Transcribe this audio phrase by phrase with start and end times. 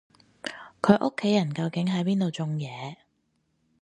[0.81, 2.95] 佢屋企人究竟喺邊度種嘢